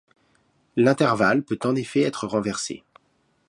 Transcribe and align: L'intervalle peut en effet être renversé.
L'intervalle 0.77 1.43
peut 1.43 1.59
en 1.63 1.75
effet 1.75 1.99
être 2.01 2.25
renversé. 2.25 2.83